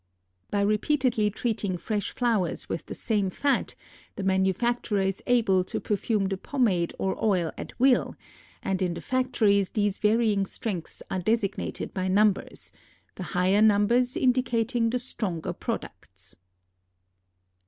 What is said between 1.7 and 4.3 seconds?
fresh flowers with the same fat the